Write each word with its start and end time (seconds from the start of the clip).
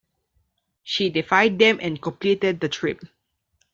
She 0.81 1.11
defied 1.11 1.59
them 1.59 1.77
and 1.79 2.01
completed 2.01 2.59
the 2.59 2.69
trip. 2.69 3.03